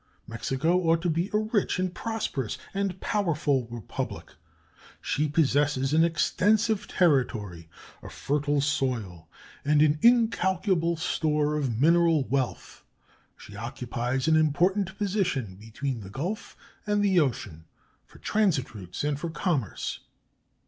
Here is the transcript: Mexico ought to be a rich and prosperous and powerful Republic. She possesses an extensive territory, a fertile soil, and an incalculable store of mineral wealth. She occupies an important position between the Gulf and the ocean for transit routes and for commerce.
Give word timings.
Mexico 0.25 0.79
ought 0.89 0.99
to 1.03 1.11
be 1.11 1.29
a 1.31 1.37
rich 1.37 1.77
and 1.77 1.93
prosperous 1.93 2.57
and 2.73 2.99
powerful 2.99 3.67
Republic. 3.69 4.31
She 4.99 5.27
possesses 5.27 5.93
an 5.93 6.03
extensive 6.03 6.87
territory, 6.87 7.69
a 8.01 8.09
fertile 8.09 8.61
soil, 8.61 9.29
and 9.63 9.79
an 9.83 9.99
incalculable 10.01 10.97
store 10.97 11.53
of 11.55 11.79
mineral 11.79 12.23
wealth. 12.23 12.83
She 13.37 13.55
occupies 13.55 14.27
an 14.27 14.35
important 14.35 14.97
position 14.97 15.55
between 15.57 15.99
the 15.99 16.09
Gulf 16.09 16.57
and 16.87 17.05
the 17.05 17.19
ocean 17.19 17.65
for 18.07 18.17
transit 18.17 18.73
routes 18.73 19.03
and 19.03 19.19
for 19.19 19.29
commerce. 19.29 19.99